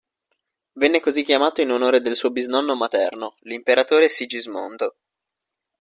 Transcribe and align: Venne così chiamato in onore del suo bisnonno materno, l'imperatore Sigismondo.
Venne 0.79 0.99
così 0.99 1.21
chiamato 1.21 1.61
in 1.61 1.69
onore 1.69 2.01
del 2.01 2.15
suo 2.15 2.31
bisnonno 2.31 2.75
materno, 2.75 3.35
l'imperatore 3.41 4.09
Sigismondo. 4.09 4.95